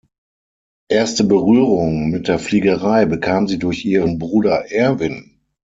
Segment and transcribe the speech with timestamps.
[0.89, 5.41] Erste Berührung mit der Fliegerei bekam sie durch ihren Bruder Erwin.